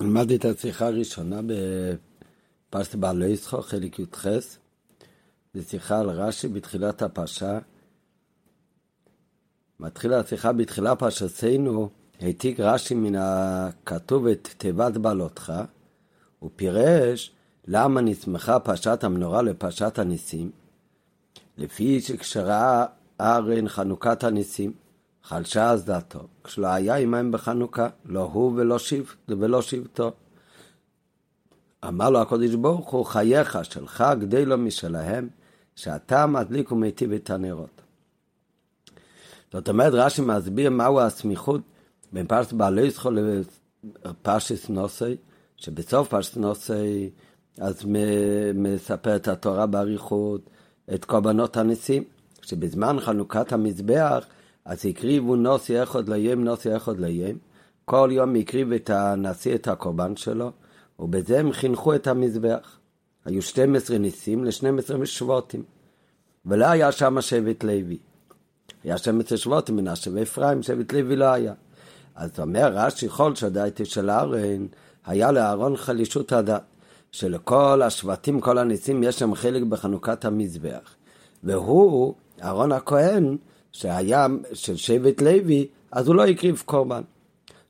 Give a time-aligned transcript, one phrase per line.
[0.00, 4.26] למדתי את השיחה הראשונה בפרשת בעלי ישחו, חלק י"ח.
[5.54, 7.58] זו שיחה על רש"י בתחילת הפרשה.
[9.80, 11.90] מתחילה השיחה בתחילה פרשתנו,
[12.20, 15.52] העתיק רש"י מן הכתוב את תיבת בעלותך,
[16.38, 17.32] הוא פירש
[17.66, 20.50] למה נסמכה פרשת המנורה לפרשת הניסים,
[21.58, 22.86] לפי שכשראה
[23.20, 24.72] ארן חנוכת הניסים,
[25.28, 30.12] חלשה אז דעתו, כשלא היה עמהם בחנוכה, לא הוא ולא, שיב, ולא שבטו.
[31.88, 35.28] אמר לו הקדוש ברוך הוא, חייך שלך גדי לו משלהם,
[35.76, 37.80] שאתה מדליק ומיטיב את הנרות.
[39.52, 41.60] זאת אומרת, רש"י מסביר מהו הסמיכות
[42.12, 45.16] בין פרשת בעלי ישחו לפרשת נוסי,
[45.56, 47.10] שבסוף פרשת נוסי
[47.58, 47.84] אז
[48.54, 50.50] מספר את התורה באריכות,
[50.94, 52.04] את קורבנות הניסים,
[52.42, 54.24] שבזמן חנוכת המזבח
[54.68, 57.38] אז הקריבו נוסי אחד לים, נוסי אחד לים.
[57.84, 60.52] כל יום הקריב את הנשיא את הקורבן שלו,
[60.98, 62.78] ובזה הם חינכו את המזבח.
[63.24, 65.62] היו 12 ניסים ל-12 שבטים.
[66.46, 67.98] ולא היה שם שבט לוי.
[68.84, 71.52] היה 12 שבטים, מנשה ואפרים, שבט לוי לא היה.
[72.14, 74.66] אז אומר רש"י חול שדייתי של אהרן,
[75.06, 76.62] היה לאהרון חלישות הדת,
[77.12, 80.94] שלכל השבטים, כל הניסים, יש שם חלק בחנוכת המזבח.
[81.44, 83.36] והוא, אהרון הכהן,
[83.72, 87.02] שהיה של שבט לוי, אז הוא לא הקריב קורבן.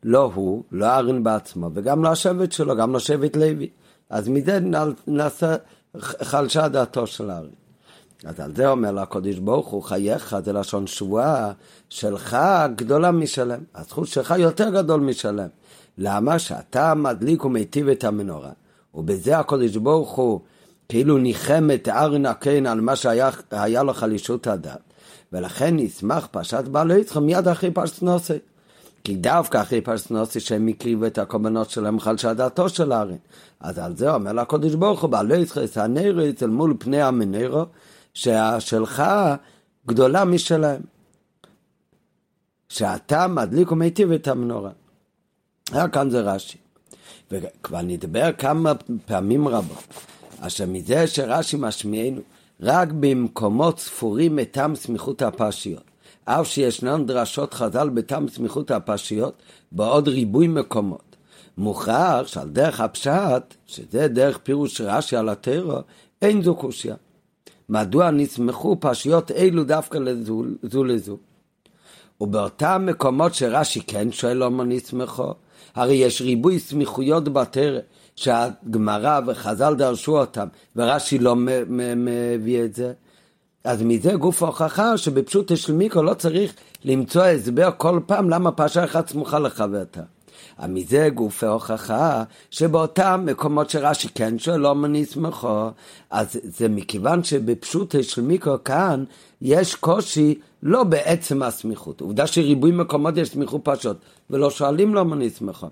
[0.04, 3.68] לא הוא, לא אהרן בעצמו, וגם לא השבט שלו, גם לא שבט לוי.
[4.10, 4.58] אז מזה
[5.06, 5.56] נעשה
[6.00, 7.48] חלשה דעתו של אהרן.
[8.24, 11.52] אז על זה אומר לו הקדוש ברוך הוא, חייך זה לשון שבועה,
[11.88, 12.36] שלך
[12.76, 13.60] גדולה משלם.
[13.74, 15.48] הזכות שלך יותר גדול משלם.
[15.98, 16.38] למה?
[16.38, 18.50] שאתה מדליק ומיטיב את המנורה.
[18.94, 20.40] ובזה הקדוש ברוך הוא
[20.88, 24.87] כאילו ניחם את ארן הקיין על מה שהיה לו חלישות הדת.
[25.32, 28.38] ולכן נשמח פרשת בעל יצחק מיד אחרי פרשת נוסי.
[29.04, 33.16] כי דווקא אחרי פרשת נוסי שהם הקריבו את הקורבנות שלהם חלשה דעתו של הארן.
[33.60, 37.64] אז על זה אומר לקודש ברוך הוא, בעל יצחק הנרץ אל מול פני המנרו,
[38.14, 39.02] שהשלך
[39.86, 40.80] גדולה משלהם.
[42.68, 44.70] שאתה מדליק ומיטיב את המנורה.
[45.72, 46.58] היה כאן זה רש"י.
[47.30, 48.72] וכבר נדבר כמה
[49.06, 49.84] פעמים רבות,
[50.40, 52.20] אשר מזה שרש"י משמיענו
[52.62, 55.82] רק במקומות ספורים מטעם סמיכות הפרשיות.
[56.24, 59.42] אף שישנן דרשות חז"ל בטעם סמיכות הפרשיות
[59.72, 61.16] בעוד ריבוי מקומות.
[61.58, 65.78] מוכרח שעל דרך הפשט, שזה דרך פירוש רש"י על הטרו,
[66.22, 66.94] אין זו קושיה.
[67.68, 71.16] מדוע נסמכו פרשיות אלו דווקא לזו, זו לזו?
[72.20, 75.34] ובאותם מקומות שרש"י כן שואל למה נסמכו,
[75.74, 77.80] הרי יש ריבוי סמיכויות בטרם,
[78.18, 80.46] שהגמרא וחז"ל דרשו אותם,
[80.76, 81.34] ורש"י לא
[81.96, 82.92] מביא את זה.
[83.64, 88.84] אז מזה גוף ההוכחה שבפשוט של מיקרו לא צריך למצוא הסבר כל פעם למה פרשה
[88.84, 90.00] אחת סמוכה לחברתה.
[90.68, 95.68] מזה גוף ההוכחה שבאותם מקומות שרש"י כן שואל לא מנסמכו,
[96.10, 99.04] אז זה מכיוון שבפשוט של מיקרו כאן
[99.42, 102.00] יש קושי לא בעצם הסמיכות.
[102.00, 103.96] עובדה שריבוי מקומות יש סמיכות פשוט,
[104.30, 105.66] ולא שואלים למה נסמכו.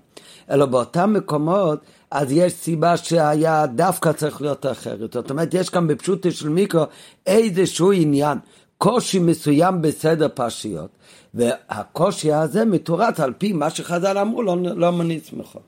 [0.51, 1.79] אלא באותם מקומות
[2.11, 5.13] אז יש סיבה שהיה דווקא צריך להיות אחרת.
[5.13, 6.83] זאת אומרת, יש כאן בפשוט של מיקרו
[7.25, 8.37] איזשהו עניין,
[8.77, 10.89] קושי מסוים בסדר פרשיות,
[11.33, 15.59] והקושי הזה מתורץ על פי מה שחז"ל אמרו, לא, לא מניץ מחו.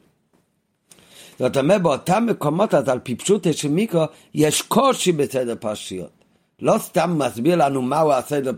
[1.40, 6.10] זאת אומרת, באותם מקומות, אז על פי פשוט של מיקרו, יש קושי בסדר פרשיות.
[6.62, 8.52] לא סתם מסביר לנו מהו הסדר,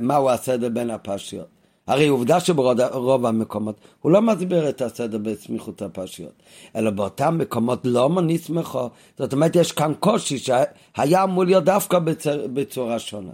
[0.00, 1.61] מהו הסדר בין הפרשיות.
[1.86, 6.42] הרי עובדה שברוב המקומות הוא לא מסביר את הסדר בסמיכות הפרשיות,
[6.76, 8.88] אלא באותם מקומות לא נסמכו,
[9.18, 13.32] זאת אומרת יש כאן קושי שהיה אמור להיות דווקא בצורה, בצורה שונה.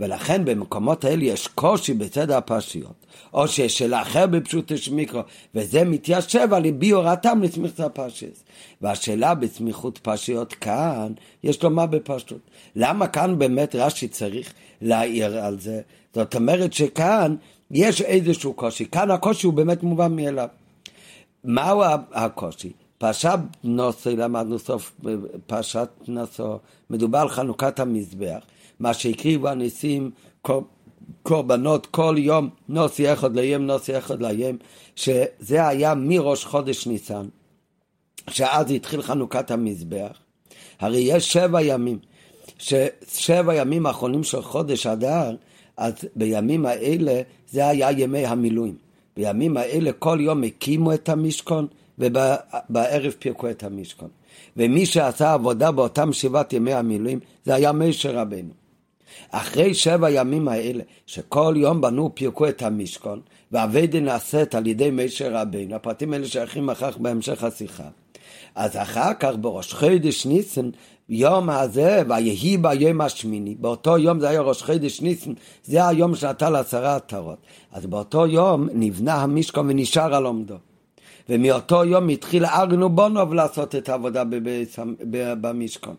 [0.00, 5.20] ולכן במקומות האלה יש קושי בסדר הפרשיות, או שיש שאלה אחר בפשוט יש מיקרו,
[5.54, 8.42] וזה מתיישב על ביורתם לסמיכות הפרשיות.
[8.82, 11.12] והשאלה בסמיכות פרשיות כאן,
[11.44, 12.40] יש לומר בפשטות.
[12.76, 14.52] למה כאן באמת רש"י צריך
[14.82, 15.80] להעיר על זה?
[16.14, 17.36] זאת אומרת שכאן
[17.74, 18.86] יש איזשהו קושי.
[18.86, 20.48] כאן הקושי הוא באמת מובן מאליו.
[21.44, 21.82] מהו
[22.12, 22.72] הקושי?
[22.98, 24.92] פרשת נוסי, למדנו סוף
[25.46, 26.58] פרשת נוסו,
[26.90, 28.38] מדובר על חנוכת המזבח,
[28.80, 30.10] מה שהקריבו הניסים
[31.22, 34.58] קורבנות כל יום, נוסי אחד לים, נוסי אחד לים,
[34.96, 37.26] שזה היה מראש חודש ניסן,
[38.30, 40.18] שאז התחיל חנוכת המזבח.
[40.80, 41.98] הרי יש שבע ימים,
[42.58, 45.34] ששבע ימים האחרונים של חודש אדר,
[45.76, 48.74] אז בימים האלה זה היה ימי המילואים.
[49.16, 51.66] בימים האלה כל יום הקימו את המשכון
[51.98, 54.08] ובערב פירקו את המשכון.
[54.56, 58.50] ומי שעשה עבודה באותם שבעת ימי המילואים זה היה מישר רבנו.
[59.30, 63.20] אחרי שבע ימים האלה, שכל יום בנו פירקו את המשכון,
[63.52, 67.88] והאביידה נעשית על ידי מישר רבינו, הפרטים האלה שייכים אחר כך בהמשך השיחה.
[68.54, 70.70] אז אחר כך בראש חודש ניסן,
[71.08, 75.32] יום הזה, ויהי ביום השמיני, באותו יום זה היה ראש חודש ניסן,
[75.64, 77.38] זה היום שנתן עשרה עטרות.
[77.72, 80.54] אז באותו יום נבנה המשכון ונשאר על עומדו.
[81.28, 84.22] ומאותו יום התחיל ארנו בונוב לעשות את העבודה
[85.40, 85.94] במשכון.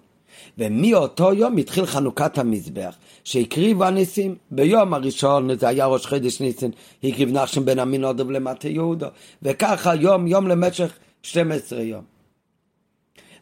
[0.57, 4.35] ומאותו יום התחיל חנוכת המזבח, שהקריבו הניסים.
[4.51, 6.69] ביום הראשון, זה היה ראש חודש ניסן,
[7.03, 9.07] הקריב נחשם בן אמינודוב למטה יהודו,
[9.43, 10.91] וככה יום יום למשך
[11.23, 12.14] 12 יום.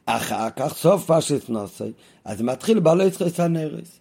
[0.05, 1.91] אחר כך, סוף פשט נוסי,
[2.25, 3.99] אז מתחיל בעלי יצחק הנרס.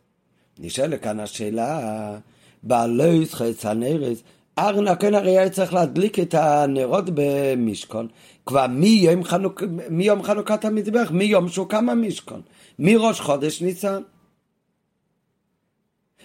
[0.59, 2.19] נשאלה כאן השאלה,
[2.63, 4.23] בעלי יצחק הנרס,
[4.59, 8.09] ארנה כן הרי היה צריך להדליק את הנרות במשכון
[8.47, 12.41] כבר מיום, חנוק, מיום חנוכת המזבח, מיום שהוא קם המשכון,
[12.79, 14.03] מראש חודש ניסן.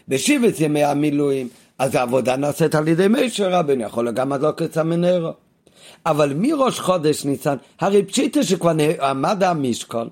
[0.07, 5.31] בשבט ימי המילואים, אז העבודה נעשית על ידי מישר רבן, יכול גם הדלוק את המנרו.
[6.05, 10.09] אבל מראש חודש ניסן, הרי פשיטה שכבר עמד המשכון,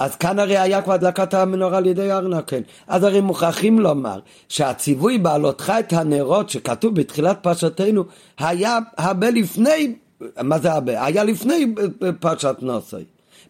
[0.00, 2.60] אז כאן הרי היה כבר הדלקת המנורה על ידי ארנקן.
[2.86, 4.18] אז הרי מוכרחים לומר
[4.48, 8.04] שהציווי בעלותך את הנרות שכתוב בתחילת פרשתנו
[8.38, 9.94] היה הרבה לפני,
[10.42, 11.04] מה זה הרבה?
[11.04, 11.74] היה לפני
[12.20, 12.96] פרשת נוסי.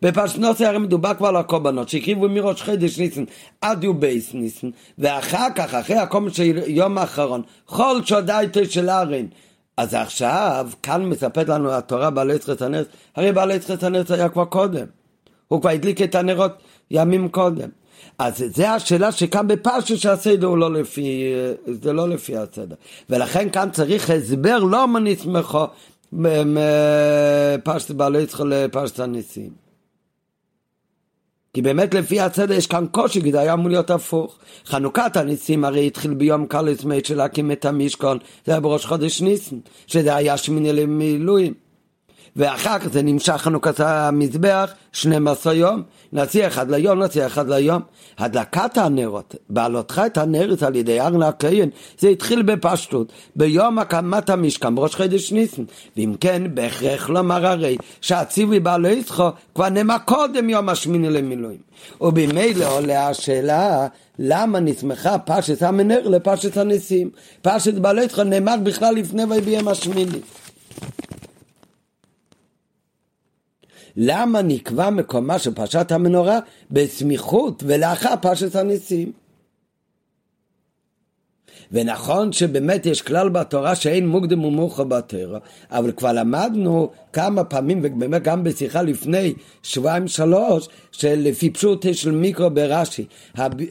[0.02, 3.24] בפרשת נוסי הרי מדובר כבר על הקורבנות שהקריבו מראש חודש ניסן
[3.60, 9.26] עד יובייס ניסן ואחר כך, אחרי הקורבן של יום האחרון, כל שודייתו של ארן
[9.80, 12.86] אז עכשיו, כאן מספרת לנו התורה בעלי צחת הנרס,
[13.16, 14.86] הרי בעלי צחת הנרס היה כבר קודם.
[15.48, 16.52] הוא כבר הדליק את הנרות
[16.90, 17.68] ימים קודם.
[18.18, 21.32] אז זה השאלה שכאן בפרשה שהסדר הוא לא לפי,
[21.66, 22.74] זה לא לפי הסדר.
[23.10, 25.66] ולכן כאן צריך הסבר לא מנסמכו
[26.12, 29.69] מפרשת בעלי יצחק לפרשת הניסים.
[31.54, 34.38] כי באמת לפי הסדר יש כאן קושי, כי זה היה אמור להיות הפוך.
[34.66, 39.22] חנוכת הניסים הרי התחיל ביום קלס מי של להקים את המשכון, זה היה בראש חודש
[39.22, 39.56] ניסן,
[39.86, 41.54] שזה היה שמיני למילואים.
[42.36, 45.82] ואחר כך זה נמשך חנוכת המזבח 12 יום,
[46.12, 47.82] נציע אחד ליום, נציע אחד ליום.
[48.18, 51.68] הדלקת הנרות, בעלותך את הנרת על ידי ארנה הכהן,
[51.98, 55.62] זה התחיל בפשטות, ביום הקמת המשכן, בראש חודש ניסן.
[55.96, 61.70] ואם כן, בהכרח לומר הרי שהציווי בעלו יצחו כבר נאמר קודם יום השמיני למילואים.
[62.00, 63.86] ובמילא עולה השאלה
[64.18, 67.10] למה נסמכה פשט המנר לפשט הניסים.
[67.42, 70.18] פשט בעלו יצחו נאמר בכלל לפני ויביהם השמיני.
[73.96, 76.38] למה נקבע מקומה של פרשת המנורה
[76.70, 79.12] בסמיכות ולאחר פרשת הניסים?
[81.72, 85.38] ונכון שבאמת יש כלל בתורה שאין מוקדם ומאוחר בתורה,
[85.70, 92.50] אבל כבר למדנו כמה פעמים, ובאמת גם בשיחה לפני שבועיים שלוש, שלפי פשוט של מיקרו
[92.50, 93.04] ברש"י,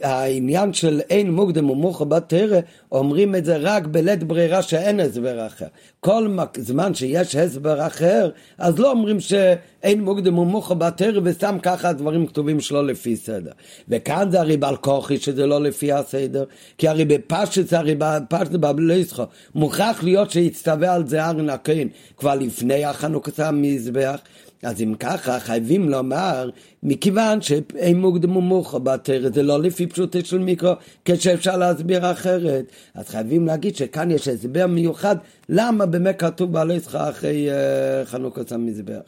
[0.02, 2.58] העניין של אין מוקדם ומאוחר בתורה,
[2.92, 5.66] אומרים את זה רק בלית ברירה שאין הסבר אחר.
[6.00, 12.26] כל זמן שיש הסבר אחר, אז לא אומרים שאין מוקדם ומאוחר בתורה, וסתם ככה הדברים
[12.26, 13.50] כתובים שלא לפי סדר.
[13.88, 16.44] וכאן זה הרי בעל כוחי שזה לא לפי הסדר,
[16.78, 19.22] כי הרי בפשט הרי בפשט בבליסחו,
[19.54, 22.84] מוכרח להיות שיצטווה על זה ארן הכהן כבר לפני
[23.30, 24.20] החנוכת המזבח.
[24.62, 26.50] אז אם ככה חייבים לומר,
[26.82, 30.72] מכיוון שאין מוקדם ומאוחר בתרא, זה לא לפי פשוטו של מיקרו,
[31.04, 32.64] כשאפשר להסביר אחרת.
[32.94, 35.16] אז חייבים להגיד שכאן יש הסבר מיוחד,
[35.48, 39.00] למה באמת כתוב בעלי שכר אחרי uh, חנוכת המזבח.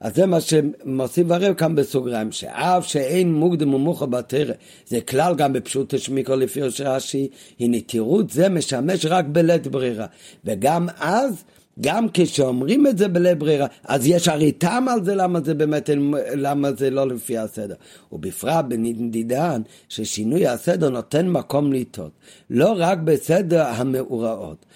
[0.00, 4.54] אז זה מה שמוסיף הרב כאן בסוגריים, שאף שאין מוקדם ומאוחר בתרא,
[4.86, 7.28] זה כלל גם בפשוט שמיקרו לפי רש"י,
[7.60, 10.06] הנה תירוץ זה משמש רק בלית ברירה.
[10.44, 11.44] וגם אז
[11.80, 15.90] גם כשאומרים את זה בלית ברירה, אז יש הרי טעם על זה למה זה באמת,
[16.34, 17.74] למה זה לא לפי הסדר.
[18.12, 22.10] ובפרט בנדידן, ששינוי הסדר נותן מקום לטעות.
[22.50, 24.66] לא רק בסדר המאורעות.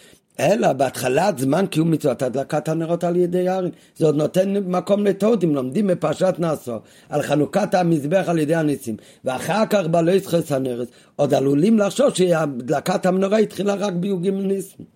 [0.41, 3.71] אלא בהתחלת זמן קיום מצוות הדלקת הנרות על ידי הארין.
[3.97, 8.97] זה עוד נותן מקום לטעות אם לומדים בפרשת נאסו על חנוכת המזבח על ידי הניסים
[9.25, 14.96] ואחר כך בלא יסחס הנרס עוד עלולים לחשוב שהדלקת המנורה התחילה רק בי"ג ניסים.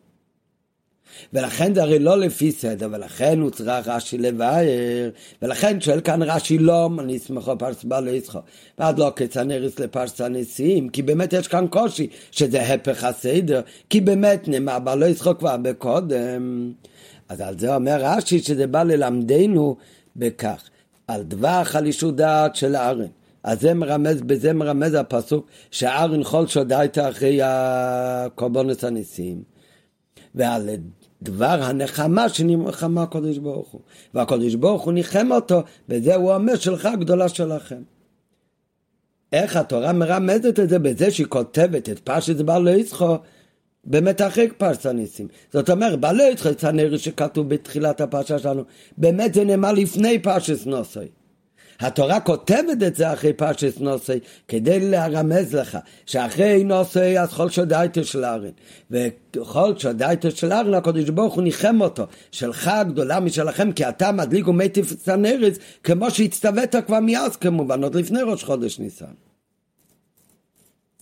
[1.33, 5.11] ולכן זה הרי לא לפי סדר, ולכן הוא צריך רש"י לבאר,
[5.43, 8.39] ולכן שואל כאן רש"י לא נסמכו פרס בעל יצחו,
[8.79, 14.49] ועד לא כצנרס לפרס הניסים, כי באמת יש כאן קושי, שזה הפך הסדר, כי באמת
[14.49, 16.73] נאמר בעל יצחו כבר בקודם.
[17.29, 19.77] אז על זה אומר רש"י שזה בא ללמדנו
[20.17, 20.63] בכך,
[21.09, 23.07] על דבר חלישות דעת של ארן.
[23.45, 29.43] אז זה מרמז, בזה מרמז הפסוק שארן כל שודייתא אחרי הקורבנות הניסים.
[30.35, 30.69] ועל
[31.23, 33.81] דבר הנחמה שנלחמה הקדוש ברוך הוא.
[34.15, 37.83] והקדוש ברוך הוא ניחם אותו, וזה הוא אומר שלך הגדולה שלכם.
[39.33, 43.17] איך התורה מרמזת את זה בזה שהיא כותבת את פרשת בעל יצחו
[43.85, 45.29] באמת אחרי פרשת הניסים.
[45.53, 48.63] זאת אומרת, בעל יצחו צנרי שכתוב בתחילת הפרשה שלנו,
[48.99, 51.09] באמת זה נאמר לפני פרשת נוסוי.
[51.81, 54.19] התורה כותבת את זה אחרי פרשת נוסי,
[54.49, 58.51] כדי לרמז לך שאחרי נוסי אז כל שודייתו של ארן.
[58.91, 64.49] וכל שודייתו של ארן, הקדוש ברוך הוא ניחם אותו, שלך גדולה משלכם, כי אתה מדליק
[64.49, 69.13] ומטיף את הנרץ, כמו שהצטווית כבר מאז כמובן, עוד לפני ראש חודש ניסן.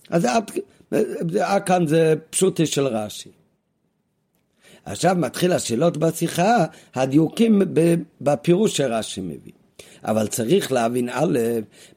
[0.09, 0.25] אז
[1.41, 3.29] עד כאן זה פשוטי של רש"י.
[4.85, 7.61] עכשיו מתחיל השאלות בשיחה, הדיוקים
[8.21, 9.58] בפירוש שרש"י מביא.
[10.03, 11.39] אבל צריך להבין א',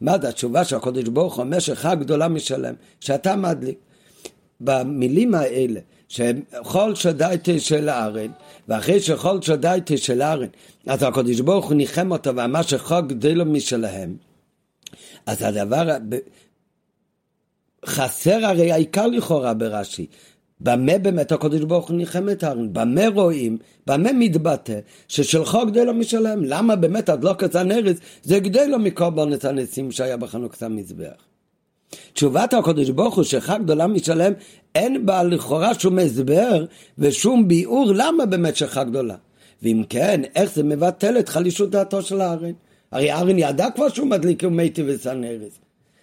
[0.01, 3.79] מה זה התשובה של הקודש ברוך הוא שחג גדולה משלם, שאתה מדליק.
[4.61, 8.31] במילים האלה, שכל שדייתי של הארן,
[8.69, 10.47] ואחרי שכל שדייתי של הארן,
[10.87, 14.17] אז הקודש ברוך הוא ניחם אותו ואמר שחג גדלו משלהם,
[15.27, 15.97] אז הדבר,
[17.87, 20.07] חסר הרי העיקר לכאורה ברש"י,
[20.63, 22.73] במה באמת הקדוש ברוך הוא ניחם את הארון?
[22.73, 23.59] במה רואים?
[23.87, 24.79] במה מתבטא?
[25.09, 26.45] ששלחו גדלו משלם.
[26.45, 31.27] למה באמת הדלוקת הנרץ זה גדלו מקורבנות הניסים שהיה בחנוכת המזבח?
[32.13, 34.33] תשובת הקדוש ברוך הוא שחג גדולה משלם
[34.75, 36.65] אין בה לכאורה שום הסבר
[36.99, 39.17] ושום ביאור למה באמת שחג גדולה.
[39.63, 42.53] ואם כן, איך זה מבטל את חלישות דעתו של הארן?
[42.93, 45.59] הרי הארן ידע כבר שהוא מדליק ומתי וסנרס.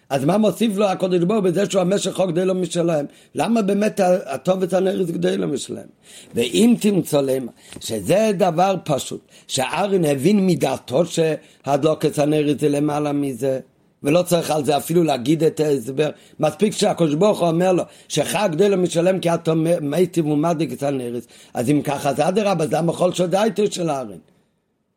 [0.10, 3.06] אז מה מוסיף לו הקודש ברוך בזה שהוא המשך חוק די לא משלם?
[3.36, 5.88] למה באמת הטוב את הנרס כדי לא משלם?
[6.36, 13.60] ואם תמצא למה, שזה דבר פשוט, שארן הבין מדעתו שהדלוקת הנרס זה למעלה מזה,
[14.04, 16.10] ולא צריך על זה אפילו להגיד את ההסבר.
[16.40, 20.84] מספיק שהקדוש ברוך הוא אומר לו שחג די לא משלם כי אתה מיטיב ומדליק את
[20.84, 21.28] הנרס.
[21.54, 24.18] אז אם ככה אז אדרבה, זה המחול שודאיתו של הארן.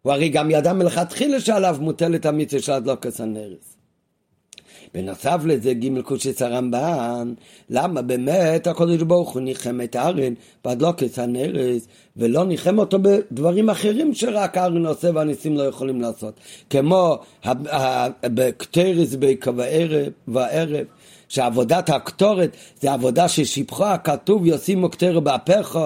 [0.02, 3.71] הוא הרי גם ידע מלכתחילה שעליו מוטלת המצווה של הדלוקת הנרס.
[4.94, 7.32] בנוסף לזה ג' קושס הרמב"ן,
[7.70, 10.34] למה באמת הקדוש ברוך הוא ניחם את הארן
[10.64, 16.34] בהדלוקת הנרס, ולא ניחם אותו בדברים אחרים שרק הארן עושה והניסים לא יכולים לעשות,
[16.70, 17.18] כמו
[18.22, 19.52] בקטרס בעיקר
[20.28, 20.86] וערב,
[21.28, 25.78] שעבודת הקטורת זה עבודה ששיבחו הכתוב ישימו קטר באפיך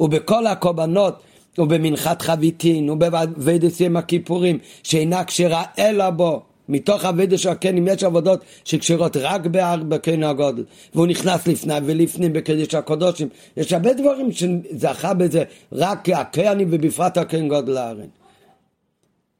[0.00, 1.14] ובכל הקורבנות
[1.58, 8.40] ובמנחת חביתין ובוודס יום הכיפורים שאינה כשרה אלא בו מתוך אבדה של הקנים יש עבודות
[8.64, 10.64] שקשורות רק בארבע קן הגודל.
[10.94, 13.28] והוא נכנס לפני ולפנים בקדש הקודשים.
[13.56, 18.06] יש הרבה דברים שזכה בזה רק הקנים ובפרט הקן גודל הארן.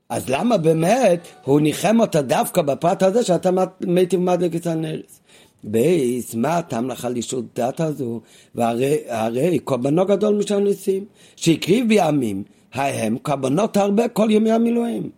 [0.09, 3.51] אז למה באמת הוא ניחם אותה דווקא בפרט הזה שאתה
[3.81, 5.21] מיטיב מדליק את הנרס
[5.65, 8.21] בייס, מה הטעם לחלישות דת הזו?
[8.55, 11.05] והרי קורבנו גדול משל ניסים
[11.37, 12.43] שהקריב בימים
[12.75, 15.11] ההם קורבנות הרבה כל ימי המילואים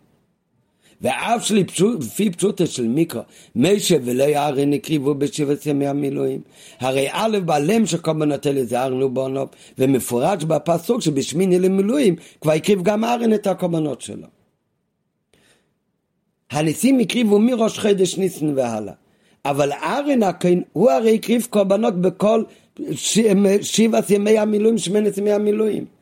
[1.00, 3.20] ואף שלפי פשוטה של מיקרו,
[3.56, 6.40] משה ולא הרי נקריבו בשבעת ימי המילואים.
[6.80, 7.82] הרי א' בעלם
[8.46, 9.48] אלה זה ארנו בונוב,
[9.78, 14.26] ומפורש בפסוק שבשמיני למילואים כבר הקריב גם ארן את הקורבנות שלו.
[16.50, 18.92] הניסים הקריבו מראש חודש ניסן והלאה.
[19.44, 22.42] אבל ארן הכהן, הוא הרי הקריב קורבנות בכל
[23.62, 25.95] שבעת ימי המילואים, שמונת ימי המילואים.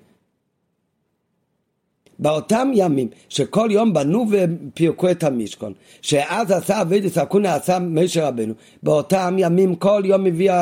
[2.18, 8.54] באותם ימים שכל יום בנו ופירקו את המשכון, שאז עשה אבידס אקונה עשה משה רבנו,
[8.82, 10.52] באותם ימים כל יום מביא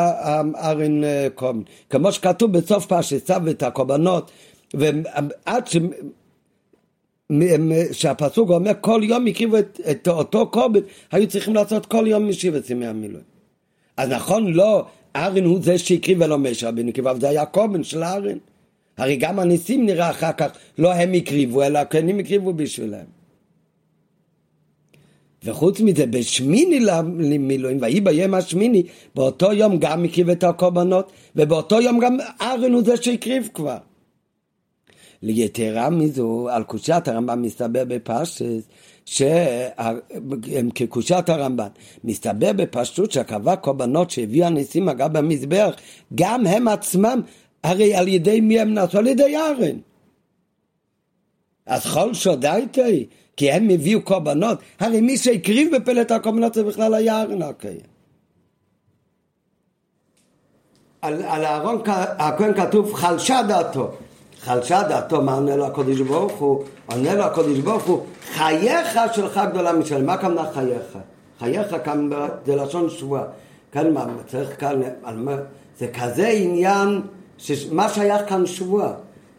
[0.57, 4.31] ארן אה, קומן, כמו שכתוב בסוף פרשת צו את הקורבנות,
[4.75, 5.77] ועד ש...
[7.93, 10.81] שהפסוק אומר כל יום הקריבו את, את אותו קורבן,
[11.13, 13.25] היו צריכים לעשות כל יום משבעת ימי המילואים.
[13.97, 14.85] אז נכון, לא,
[15.17, 18.39] ארן הוא זה שהקריב ולא משה רבנו, כי זה היה קורבן של ארן.
[19.03, 23.05] הרי גם הניסים נראה אחר כך, לא הם הקריבו, אלא הכהנים הקריבו בשבילם.
[25.45, 26.81] וחוץ מזה, בשמיני
[27.19, 28.83] למילואים, ויהי ביום השמיני,
[29.15, 33.79] באותו יום גם הקריב את הקורבנות, ובאותו יום גם ארן הוא זה שהקריב כבר.
[35.23, 38.69] ליתרה מזו, על קושת הרמב"ם מסתבר בפשטס,
[40.75, 41.69] כקושת הרמב"ן,
[42.05, 45.75] מסתבר בפשטות שהקרבה קורבנות שהביאו הניסים אגב במזבח,
[46.15, 47.21] גם הם עצמם
[47.65, 48.99] הרי על ידי מי הם נעשו?
[48.99, 49.77] על ידי ארן.
[51.67, 57.23] אז כל שודייתי, כי הם הביאו קורבנות, הרי מי שהקריב בפלט הקורבנות זה בכלל היה
[57.23, 57.79] ארן אוקיי.
[61.03, 61.83] על, על אהרון
[62.19, 63.91] הכהן כתוב חלשה דעתו.
[64.41, 66.65] חלשה דעתו, מה עונה לו הקודש ברוך הוא?
[66.87, 70.07] עונה לו הקודש ברוך הוא, חייך שלך גדולה משלם.
[70.07, 70.99] מה כמנה חייך?
[71.39, 72.11] חייך כאן
[72.47, 73.23] זה לשון שבועה.
[73.73, 74.81] כאן מה, צריך כאן,
[75.79, 77.01] זה כזה עניין
[77.43, 78.93] שמה שייך כאן שבועה?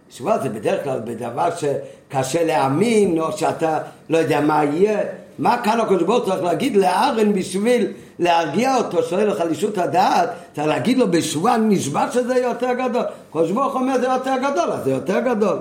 [0.09, 3.79] שבועה זה בדרך כלל בדבר שקשה להאמין, או שאתה
[4.09, 4.99] לא יודע מה יהיה,
[5.39, 7.87] מה כאן הקדוש ברוך הוא צריך להגיד לארן בשביל
[8.19, 13.03] להרגיע אותו, שואל לחלישות הדעת, צריך להגיד לו בשבועה נשבע שזה יותר גדול.
[13.29, 15.59] הקדוש ברוך אומר זה יותר גדול, אז זה יותר גדול.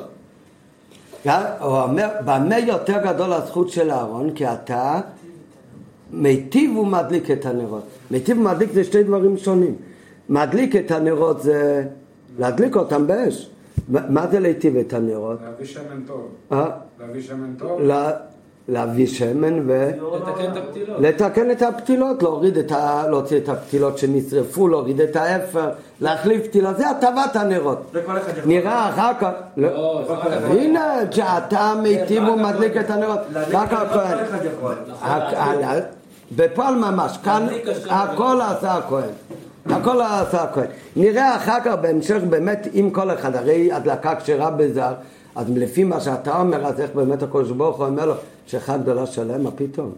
[1.24, 4.30] הוא אומר, במה יותר גדול הזכות של אהרון?
[4.34, 5.00] כי אתה
[6.10, 7.82] מיטיב ומדליק את הנרות.
[8.10, 9.74] מיטיב ומדליק זה שתי דברים שונים.
[10.28, 11.84] מדליק את הנרות זה
[12.38, 13.50] להדליק אותם באש.
[13.88, 15.38] מה זה להיטיב את הנרות?
[15.42, 16.28] להביא שמן טוב.
[16.52, 16.70] אה?
[17.00, 17.80] להביא שמן טוב?
[18.68, 19.90] להביא שמן ו...
[20.18, 21.00] לתקן את הפתילות.
[21.00, 23.04] לתקן את הפתילות, להוריד את ה...
[23.08, 25.70] להוציא את הפתילות שנשרפו, להוריד את האפר,
[26.00, 27.96] להחליף פתילות, זה הטבת הנרות.
[28.46, 29.30] נראה אחר כך...
[29.56, 30.58] לא, הכהן.
[30.58, 33.20] הנה, שאתה מיטיב ומדליק את הנרות,
[33.50, 34.18] רק הכהן.
[36.36, 37.46] בפועל ממש, כאן.
[37.90, 39.10] הכל עשה הכהן.
[39.66, 40.66] הכל עשה הכהן.
[40.96, 44.94] נראה אחר כך בהמשך באמת עם כל אחד, הרי הדלקה כשרה בזר,
[45.34, 48.14] אז לפי מה שאתה אומר, אז איך באמת הקדוש ברוך הוא אומר לו,
[48.46, 49.92] שכה גדולה שלם, מה פתאום?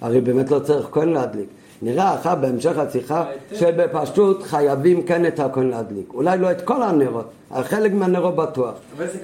[0.00, 1.48] הרי באמת לא צריך כהן להדליק.
[1.82, 6.12] נראה אחר בהמשך השיחה שבפשטות חייבים כן את הכהן להדליק.
[6.14, 8.72] אולי לא את כל הנרות, אבל חלק מהנרות בטוח.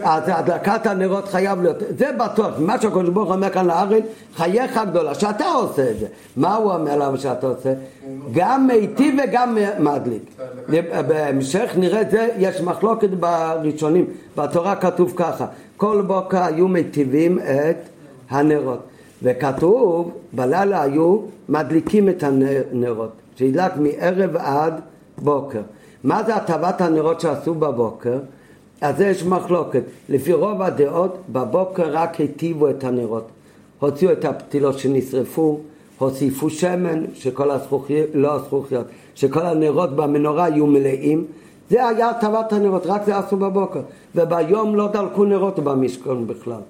[0.02, 2.54] אז הדלקת הנרות חייב להיות, זה בטוח.
[2.58, 4.00] מה שהקדוש ברוך הוא אומר כאן לארן,
[4.34, 6.06] חייך גדולה, שאתה עושה את זה.
[6.36, 7.72] מה הוא אומר למה שאתה עושה?
[8.32, 10.40] גם מיטיב וגם מדליק.
[11.06, 14.06] בהמשך נראה את זה, יש מחלוקת בראשונים.
[14.36, 15.46] בתורה כתוב ככה,
[15.76, 17.76] כל בוקר היו מיטיבים את
[18.30, 18.93] הנרות.
[19.24, 24.80] וכתוב, בלילה היו מדליקים את הנרות, שידלק מערב עד
[25.18, 25.60] בוקר.
[26.04, 28.18] מה זה הטבת הנרות שעשו בבוקר?
[28.80, 29.82] אז יש מחלוקת.
[30.08, 33.28] לפי רוב הדעות, בבוקר רק היטיבו את הנרות.
[33.80, 35.60] הוציאו את הפתילות שנשרפו,
[35.98, 41.24] הוסיפו שמן, שכל הזכוכיות, לא הזכוכיות, שכל הנרות במנורה יהיו מלאים.
[41.70, 43.80] זה היה הטבת הנרות, רק זה עשו בבוקר.
[44.14, 46.60] וביום לא דלקו נרות במשכון בכלל,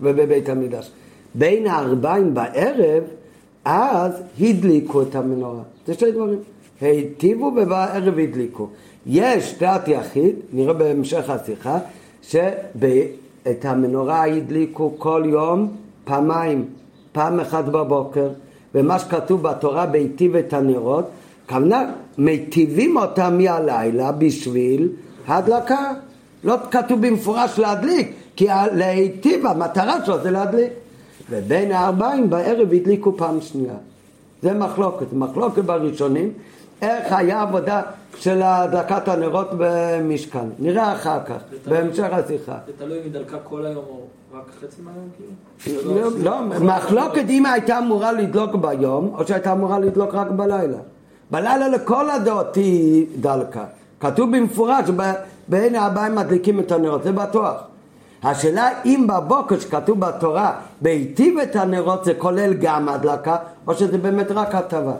[0.00, 0.90] ובבית המקדש.
[1.34, 3.02] בין הארבעים בערב,
[3.64, 5.62] אז הדליקו את המנורה.
[5.86, 6.38] זה שני דברים.
[6.80, 8.68] היטיבו ובערב הדליקו.
[9.06, 11.78] יש דת יחיד, נראה בהמשך השיחה,
[12.22, 15.68] שאת המנורה הדליקו כל יום
[16.04, 16.64] פעמיים,
[17.12, 18.28] פעם אחת בבוקר,
[18.74, 21.04] ומה שכתוב בתורה בהיטיב את הנרות,
[21.48, 24.88] כוונה מיטיבים אותם מהלילה בשביל
[25.26, 25.92] הדלקה.
[26.44, 30.72] לא כתוב במפורש להדליק, כי להיטיב, המטרה שלו זה להדליק.
[31.30, 33.74] ובין הארבעים בערב הדליקו פעם שנייה.
[34.42, 36.32] זה מחלוקת, מחלוקת בראשונים,
[36.82, 37.82] איך היה עבודה
[38.16, 40.46] של הדלקת הנרות במשכן.
[40.58, 41.36] נראה אחר כך,
[41.68, 42.58] בהמשך השיחה.
[42.66, 44.00] זה תלוי אם היא דלקה כל היום או
[44.34, 45.08] רק חצי מהיום
[45.62, 45.94] כאילו?
[45.94, 50.78] לא, לא, מחלוקת אם הייתה אמורה לדלוק ביום, או שהייתה אמורה לדלוק רק בלילה.
[51.30, 53.64] בלילה לכל הדעות היא דלקה.
[54.00, 54.90] כתוב במפורש,
[55.48, 57.54] בין הארבעים מדליקים את הנרות, זה בטוח.
[58.24, 64.30] השאלה אם בבוקר שכתוב בתורה בהיטיב את הנרות זה כולל גם הדלקה או שזה באמת
[64.30, 64.92] רק הטבה.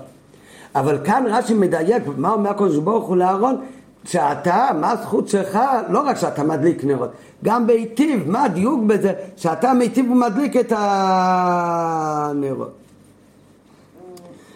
[0.75, 3.57] אבל כאן רש"י מדייק, מה אומר הקדוש ברוך הוא לאהרון?
[4.05, 5.59] שאתה, מה הזכות שלך?
[5.89, 7.11] לא רק שאתה מדליק נרות,
[7.45, 9.13] גם בהיטיב, מה הדיוק בזה?
[9.37, 12.73] שאתה מיטיב ומדליק את הנרות.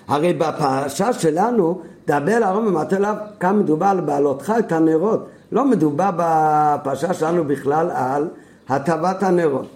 [0.09, 5.27] הרי בפרשה שלנו, דבר לאהרון ומטה אליו, כאן מדובר על בעלותך את הנרות.
[5.53, 8.29] לא מדובר בפרשה שלנו בכלל על
[8.69, 9.67] הטבת הנרות.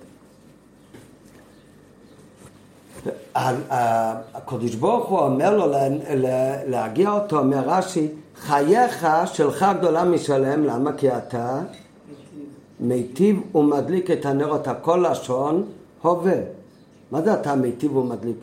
[3.34, 5.66] הקדוש ברוך הוא אומר לו
[6.66, 10.92] להגיע אותו, אומר רש"י, חייך שלך גדולה משלם, למה?
[10.92, 11.60] כי אתה
[12.80, 15.64] מיטיב ומדליק את הנרות, הכל לשון
[16.02, 16.36] הווה.
[17.10, 18.36] מה זה אתה מיטיב ומדליק?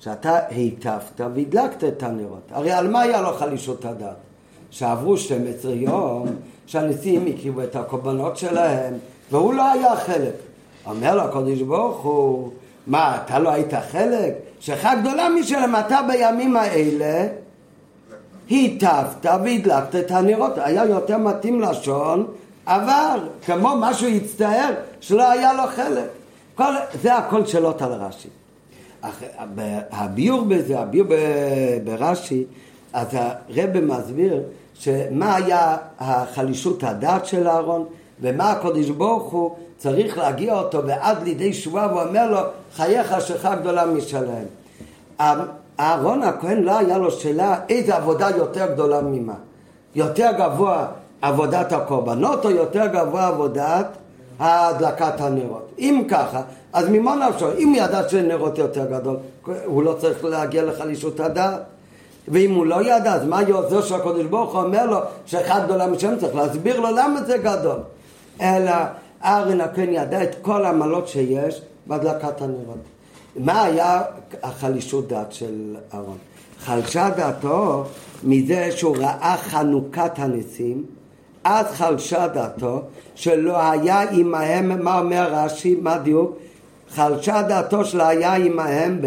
[0.00, 2.42] שאתה היטבת והדלקת את הנרות.
[2.50, 4.16] הרי על מה היה לו חלישות הדעת?
[4.70, 6.26] שעברו 12 יום,
[6.66, 8.94] שהנשיאים הקריבו את הקורבנות שלהם,
[9.30, 10.34] והוא לא היה חלק.
[10.86, 12.50] אומר לו הקדוש ברוך הוא,
[12.86, 14.34] מה, אתה לא היית חלק?
[14.60, 17.26] שלך גדולה משלם, אתה בימים האלה
[18.48, 20.52] היטבת והדלקת את הנרות.
[20.56, 22.26] היה יותר מתאים לשון
[22.66, 26.08] עבר, כמו משהו הצטער שלא היה לו חלק.
[26.54, 28.28] כל, זה הכל שאלות על רש"י.
[29.90, 31.06] הביור בזה, הביור
[31.84, 32.44] ברש"י,
[32.92, 34.42] אז הרב מסביר
[34.74, 37.84] שמה היה החלישות הדעת של אהרון
[38.22, 42.38] ומה הקדוש ברוך הוא צריך להגיע אותו ועד לידי שבועה ואומר לו
[42.74, 44.44] חייך שלך גדולה משלהם.
[45.80, 49.34] אהרון הכהן לא היה לו שאלה איזה עבודה יותר גדולה ממה.
[49.94, 50.86] יותר גבוה
[51.22, 53.86] עבודת הקורבנות או יותר גבוה עבודת
[54.40, 55.68] הדלקת הנרות.
[55.78, 56.40] אם ככה,
[56.72, 57.46] אז ממה נפשו?
[57.58, 59.16] אם הוא ידע שנרות יותר גדול,
[59.64, 61.60] הוא לא צריך להגיע לחלישות הדעת.
[62.28, 66.14] ואם הוא לא ידע, אז מה יעזור שהקדוש ברוך הוא אומר לו שאחד גדולה משם
[66.20, 67.76] צריך להסביר לו למה זה גדול.
[68.42, 68.72] אלא
[69.24, 72.78] ארן הכהן ידע את כל העמלות שיש בהדלקת הנרות.
[73.36, 74.02] מה היה
[74.42, 76.18] החלישות דעת של אהרון?
[76.58, 77.84] חלשה דעתו
[78.24, 80.84] מזה שהוא ראה חנוכת הניסים,
[81.44, 82.82] אז חלשה דעתו
[83.14, 86.38] שלא היה עמהם, מה אומר רש"י, מה דיוק?
[86.88, 89.00] חלשה דעתו שלא היה עמהם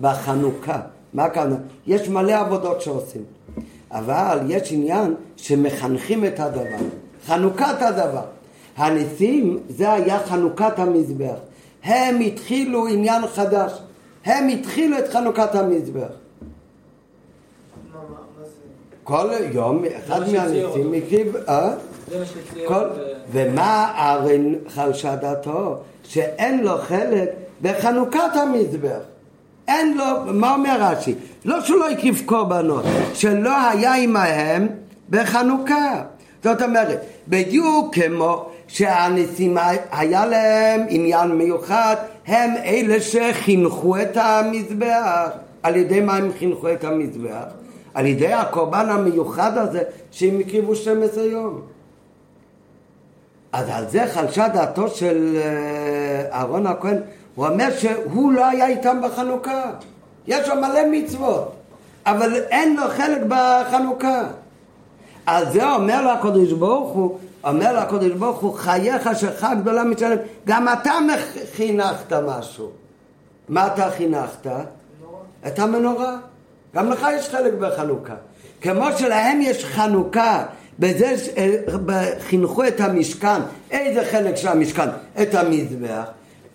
[0.00, 0.80] בחנוכה.
[1.14, 1.56] מה הכוונה?
[1.86, 3.22] יש מלא עבודות שעושים,
[3.90, 6.84] אבל יש עניין שמחנכים את הדבר,
[7.26, 8.22] חנוכת הדבר.
[8.76, 11.36] הניסים זה היה חנוכת המזבח.
[11.84, 13.72] הם התחילו עניין חדש,
[14.24, 16.08] הם התחילו את חנוכת המזבח.
[19.04, 21.72] כל יום אחד מהניסים הקריב, אה?
[22.66, 22.84] כל,
[23.32, 25.76] ומה ארן חלשה דעתו?
[26.04, 27.28] שאין לו חלק
[27.62, 28.98] בחנוכת המזבח.
[29.68, 31.14] אין לו, מה אומר רש"י?
[31.44, 32.84] לא שהוא לא הקריב קורבנות,
[33.14, 34.68] שלא היה עמהם
[35.10, 36.02] בחנוכה.
[36.44, 39.56] זאת אומרת, בדיוק כמו שהנשיאים
[39.90, 45.28] היה להם עניין מיוחד, הם אלה שחינכו את המזבח.
[45.62, 47.44] על ידי מה הם חינכו את המזבח?
[47.94, 51.60] על ידי הקורבן המיוחד הזה שהם הקריבו 12 יום.
[53.52, 56.96] אז על זה חלשה דעתו של אה, אהרון הכהן,
[57.34, 59.70] הוא אומר שהוא לא היה איתם בחנוכה.
[60.26, 61.52] יש לו מלא מצוות,
[62.06, 64.22] אבל אין לו חלק בחנוכה.
[65.26, 69.84] על זה אומר לו הקדוש ברוך הוא, אומר לו הקדוש ברוך הוא, חייך שחג גדולה
[69.84, 70.92] מצלם, גם אתה
[71.56, 72.70] חינכת משהו.
[73.48, 74.46] מה אתה חינכת?
[75.46, 76.16] את המנורה.
[76.74, 78.14] גם לך יש חלק בחנוכה.
[78.60, 80.44] כמו שלהם יש חנוכה
[80.78, 84.88] בזה שחינכו את המשכן, איזה חלק של המשכן?
[85.22, 86.04] את המזבח.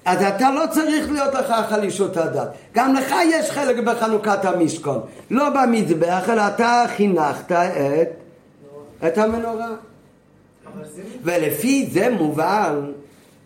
[0.05, 2.47] אז אתה לא צריך להיות לך חלישות הדת.
[2.75, 5.01] גם לך יש חלק בחנוכת המשכון.
[5.31, 8.07] לא במזבח, אלא אתה חינכת את,
[9.07, 9.69] את המנורה.
[11.23, 12.91] ולפי זה מובן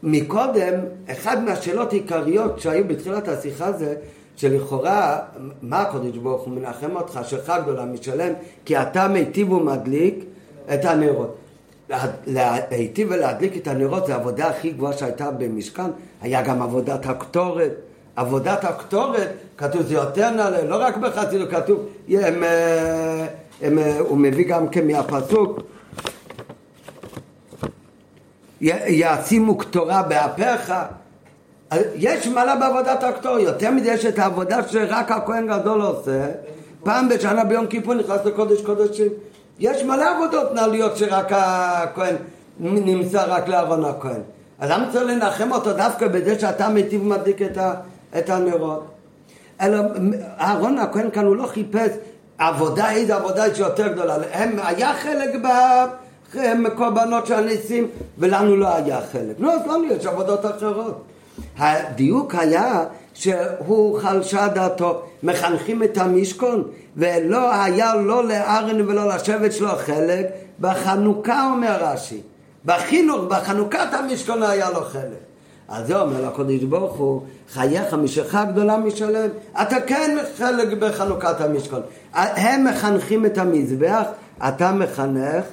[0.04, 0.74] מקודם,
[1.12, 3.96] אחד מהשאלות העיקריות שהיו בתחילת השיחה זה
[4.36, 5.20] שלכאורה,
[5.62, 8.34] מה הקדוש ברוך הוא מנחם אותך, שלך גדולה משלם,
[8.66, 10.26] כי אתה מיטיב ומדליק
[10.74, 11.38] את הנרות.
[12.28, 17.72] להיטיב ולהדליק את הנרות זה העבודה הכי גבוהה שהייתה במשכן, היה גם עבודת הקטורת.
[18.16, 22.44] עבודת הקטורת, כתוב זה יותר נעלה, לא רק בחסידות, כתוב, הם,
[23.62, 25.60] הם, הוא מביא גם כן מהפסוק,
[28.62, 30.74] ישימו קטורה באפיך,
[31.96, 36.28] יש מעלה בעבודת הקטור, יותר מזה יש את העבודה שרק הכהן גדול עושה,
[36.84, 39.08] פעם בשנה ביום כיפור נכנס לקודש קודשים.
[39.60, 42.16] יש מלא עבודות נעליות שרק הכהן
[42.60, 44.22] נמצא רק לארון הכהן.
[44.60, 47.58] אז למה צריך לנחם אותו דווקא בזה שאתה מיטיב ומדליק את,
[48.18, 48.86] את הנרות?
[49.62, 49.78] אלא
[50.40, 51.90] אהרון הכהן כאן הוא לא חיפש
[52.38, 54.16] עבודה, איזה עבודה יש יותר גדולה.
[54.32, 55.30] הם, היה חלק
[56.66, 59.36] בקורבנות של הניסים ולנו לא היה חלק.
[59.40, 61.04] לא, אז לנו יש עבודות אחרות.
[61.58, 66.64] הדיוק היה שהוא חלשה דעתו, מחנכים את המשכון,
[66.98, 70.26] ולא היה לא לארן ולא לשבט שלו חלק,
[70.60, 72.22] בחנוכה אומר רש"י,
[72.66, 75.33] בחינוך, בחנוכת המשכון היה לו חלק.
[75.68, 79.30] אז זה אומר לקודש ברוך הוא, חייך משכה גדולה משלם,
[79.62, 81.82] אתה כן חלק בחנוכת המשכון.
[82.14, 84.06] הם מחנכים את המזבח,
[84.48, 85.46] אתה מחנך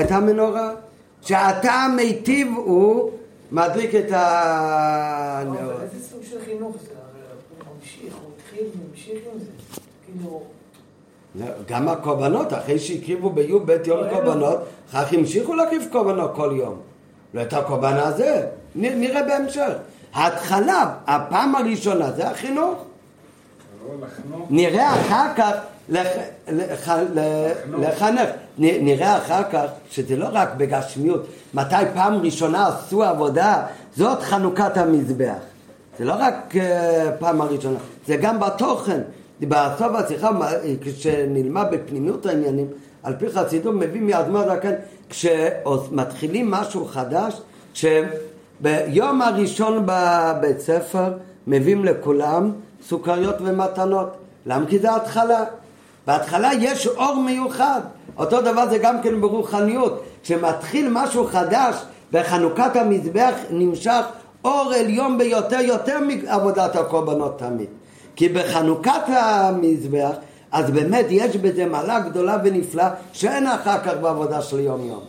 [0.00, 0.70] את המנורה.
[1.22, 3.10] שאתה מיטיב הוא
[3.52, 5.80] מדליק את הנרות.
[5.82, 6.88] איזה סוג של חינוך זה?
[6.88, 9.50] הוא ממשיך, הוא התחיל וממשיך עם זה.
[10.06, 10.42] כאילו...
[11.68, 14.58] גם הקורבנות, אחרי שהקריבו בי"ב יום לא, קורבנות,
[14.90, 16.91] אחר כך המשיכו להקריב קורבנות כל יום.
[17.34, 19.72] לא את הקורבן הזה, נראה בהמשך.
[20.14, 22.84] ההתחלה, הפעם הראשונה, זה החינוך.
[24.50, 25.52] נראה אחר כך
[27.78, 28.28] לחנך.
[28.58, 33.62] נראה אחר כך שזה לא רק בגשמיות, מתי פעם ראשונה עשו עבודה,
[33.96, 35.38] זאת חנוכת המזבח.
[35.98, 39.00] זה לא רק אה, פעם הראשונה, זה גם בתוכן.
[39.40, 40.30] בסוף השיחה,
[40.82, 42.66] כשנלמד בפנימיות העניינים,
[43.02, 44.74] על פי חסידות מביא מאדמות הכן,
[45.08, 47.40] כשמתחילים משהו חדש,
[47.74, 51.12] שביום הראשון בבית ספר
[51.46, 52.52] מביאים לכולם
[52.88, 54.08] סוכריות ומתנות.
[54.46, 54.66] למה?
[54.66, 55.44] כי זה התחלה.
[56.06, 57.80] בהתחלה יש אור מיוחד.
[58.16, 60.02] אותו דבר זה גם כן ברוחניות.
[60.22, 61.74] כשמתחיל משהו חדש
[62.12, 64.04] וחנוכת המזבח נמשך
[64.44, 67.68] אור עליון ביותר, יותר מעבודת הקורבנות תמיד.
[68.16, 70.14] כי בחנוכת המזבח,
[70.52, 75.00] אז באמת יש בזה מעלה גדולה ונפלאה שאין אחר כך בעבודה של יום יום.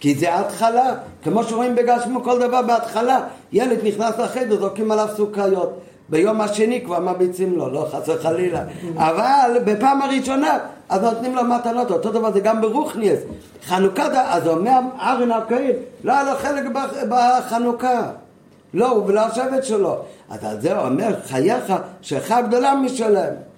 [0.00, 3.20] כי זה התחלה, כמו שרואים בגשמו כל דבר בהתחלה,
[3.52, 5.80] ילד נכנס לחדר, זורקים עליו סוכריות.
[6.08, 8.62] ביום השני כבר מרביצים לו, לא חס וחלילה.
[8.96, 13.18] אבל בפעם הראשונה, אז נותנים לו מתנות, אותו דבר זה גם ברוכניאס.
[13.66, 15.72] חנוכת, אז אומר ארן הכהן,
[16.04, 16.64] לא היה לו חלק
[17.08, 18.02] בחנוכה.
[18.74, 19.96] לא הוא ולא השבט שלו.
[20.30, 23.51] אז על זה אומר, חייך שלך גדולה משלם.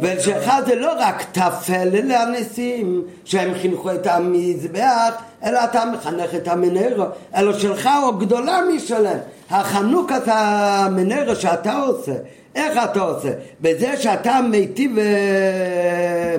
[0.00, 7.04] ושלך זה לא רק תפל הנשיאים שהם חינכו את המזבח, אלא אתה מחנך את המנרו,
[7.36, 9.18] אלא שלך הוא גדולה משלם.
[9.50, 12.14] החנוכת המנרו שאתה עושה,
[12.54, 13.30] איך אתה עושה?
[13.60, 14.98] בזה שאתה מיטיב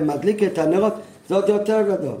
[0.00, 0.94] ומדליק את הנרות,
[1.28, 2.16] זאת יותר גדול.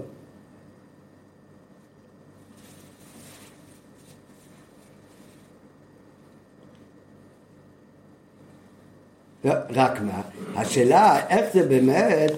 [9.70, 10.20] רק מה,
[10.56, 12.32] השאלה איך זה באמת,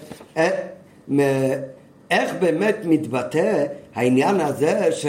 [2.11, 5.07] איך, באמת מתבטא העניין הזה ש,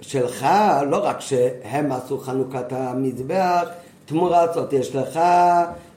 [0.00, 0.46] שלך,
[0.90, 3.64] לא רק שהם עשו חנוכת המזבח,
[4.06, 5.20] תמורת זאת יש לך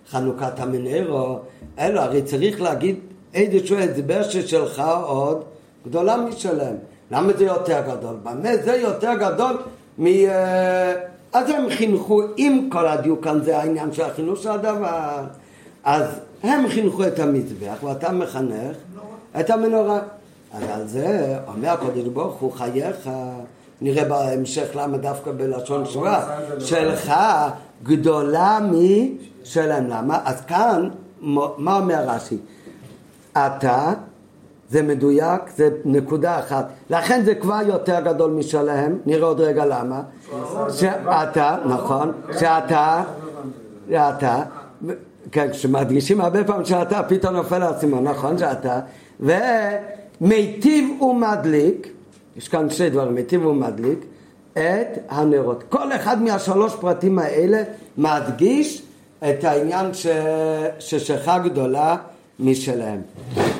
[0.09, 1.39] חנוכת המנרו,
[1.79, 2.95] אלא הרי צריך להגיד
[3.33, 5.43] איזשהו הסבר ששלך עוד
[5.85, 6.75] גדולה משלם.
[7.11, 8.15] למה זה יותר גדול?
[8.23, 9.57] במה זה יותר גדול
[9.99, 10.05] מ...
[11.33, 15.23] אז הם חינכו, עם כל הדיוק כאן זה העניין של החינוך של הדבר.
[15.83, 16.05] אז
[16.43, 18.77] הם חינכו את המזבח ואתה מחנך
[19.39, 19.99] את המנורה.
[20.53, 23.09] אז על זה אומר הקודש ברוך הוא חייך,
[23.81, 27.13] נראה בהמשך למה דווקא בלשון שורה, שלך
[27.83, 29.87] גדולה משלם.
[29.87, 30.19] למה?
[30.25, 30.89] אז כאן,
[31.57, 32.37] מה אומר רש"י?
[33.33, 33.93] אתה,
[34.69, 36.69] זה מדויק, זה נקודה אחת.
[36.89, 40.01] לכן זה כבר יותר גדול משלהם, נראה עוד רגע למה.
[40.69, 43.03] שאתה, נכון, שאתה,
[43.89, 44.43] שאתה,
[45.31, 48.79] כן, כשמדגישים הרבה פעמים שאתה, פתאום נופל האסימון, נכון שאתה,
[49.19, 51.87] ומיטיב ומדליק,
[52.37, 53.99] יש כאן שני דברים, מיטיב ומדליק,
[54.53, 55.63] את הנרות.
[55.69, 57.63] כל אחד מהשלוש פרטים האלה
[57.97, 58.81] מדגיש
[59.29, 60.07] את העניין ש...
[60.79, 61.97] ששכה גדולה
[62.39, 63.01] משלהם.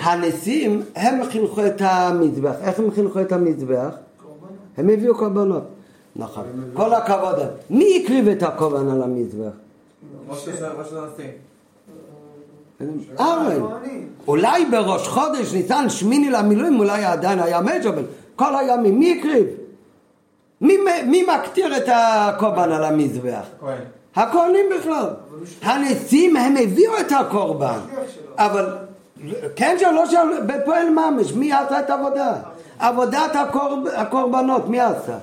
[0.02, 2.56] הנשיאים, הם חינכו את המזבח.
[2.62, 3.96] איך הם חינכו את המזבח?
[4.78, 5.64] הם הביאו קורבנות.
[6.16, 6.44] נכון.
[6.74, 7.36] כל הכבוד.
[7.70, 9.52] מי הקריב את הקורבן על המזבח?
[13.20, 13.62] ארן.
[14.28, 18.04] אולי בראש חודש ניסן שמיני למילואים אולי עדיין היה מג'ובל.
[18.36, 19.46] כל הימים מי הקריב?
[20.62, 23.44] מי, מי מקטיר את הקורבן על המזבח?
[24.16, 25.06] הכהנים בכלל.
[25.62, 27.80] הנשיאים הם הביאו את הקורבן.
[28.38, 28.66] אבל
[29.56, 32.34] כן שלא של בפועל ממש, מי עשה את העבודה?
[32.80, 35.18] עבודת הקורב, הקורבנות, מי עשה?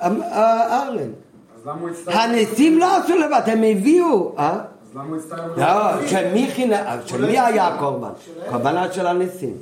[0.00, 2.14] הצטרף?
[2.14, 4.58] הנשיאים לא עשו לבד, הם הביאו, אה?
[4.90, 5.58] אז למה הוא הצטרף?
[5.58, 8.08] לא, שמי חינה, של מי היה הקורבן?
[8.50, 9.56] קורבנה של הנשיאים.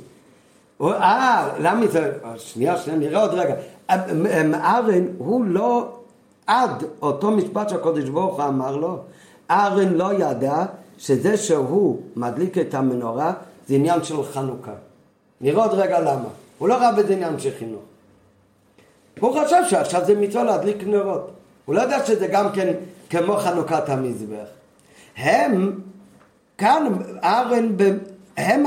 [0.77, 3.55] הוא- אה, למה זה, שנייה, שנייה, נראה עוד רגע.
[4.53, 5.87] ארן הוא לא,
[6.47, 8.97] עד אותו משפט שהקודש ברוך הוא אמר לו,
[9.51, 10.65] ארן לא ידע
[10.97, 13.33] שזה שהוא מדליק את המנורה
[13.67, 14.71] זה עניין של חנוכה.
[15.41, 16.29] נראה עוד רגע למה.
[16.57, 17.81] הוא לא ראה בזה עניין של חינוך.
[19.19, 21.31] הוא חשב שעכשיו זה מצווה להדליק נרות.
[21.65, 22.73] הוא לא יודע שזה גם כן
[23.09, 24.47] כמו חנוכת המזבח.
[25.19, 25.71] הם,
[26.57, 26.83] כאן
[27.23, 27.75] ארן,
[28.37, 28.63] הם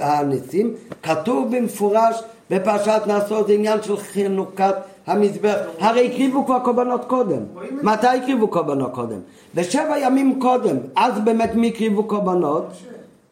[0.00, 4.74] הניסים, כתוב במפורש בפרשת נעשו זה עניין של חנוכת
[5.06, 5.56] המזבח.
[5.78, 7.42] הרי הקריבו כבר קורבנות קודם.
[7.82, 9.18] מתי הקריבו קורבנות קודם?
[9.54, 10.76] בשבע ימים קודם.
[10.96, 12.66] אז באמת מי הקריבו קורבנות?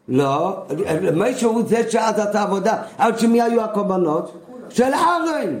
[0.07, 0.57] לא,
[1.15, 4.37] משה הוא זה שעש את העבודה, אבל שמי היו הקורבנות?
[4.69, 5.59] של ארן.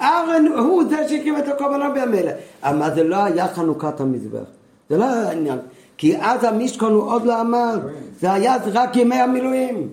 [0.00, 2.32] ארן הוא זה שהקים את הקורבנות בימים אלה.
[2.62, 4.44] אבל מה זה לא היה חנוכת המזבח.
[4.90, 5.58] זה לא היה העניין.
[5.96, 7.78] כי אז המשכון הוא עוד לא עמד.
[8.20, 9.88] זה היה רק ימי המילואים.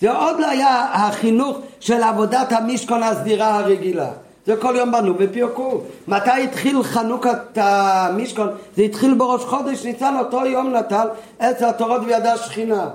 [0.00, 4.10] זה עוד לא היה החינוך של עבודת המשכון הסדירה הרגילה.
[4.46, 5.80] זה כל יום בנו ופירקו.
[6.08, 8.48] מתי התחיל חנוכת המשכון?
[8.76, 12.90] זה התחיל בראש חודש ניסן, אותו יום נטל עץ התורות וידע שכינה.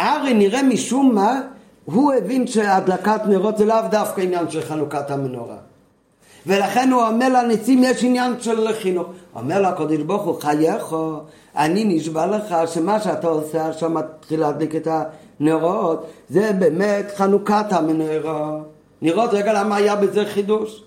[0.00, 1.40] ארי נראה משום מה,
[1.84, 5.56] הוא הבין שהדלקת נרות זה לאו דווקא עניין של חנוכת המנורה.
[6.46, 9.06] ולכן הוא אומר לנצים יש עניין של חינוך.
[9.34, 11.12] אומר לו הקדוש ברוך הוא חייכו,
[11.56, 14.88] אני נשבע לך שמה שאתה עושה עכשיו מתחיל להדליק את
[15.40, 18.58] הנרות, זה באמת חנוכת המנורה.
[19.02, 20.85] נראות רגע למה היה בזה חידוש.